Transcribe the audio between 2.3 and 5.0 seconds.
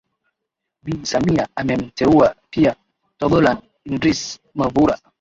pia Togolan Edrisss Mavura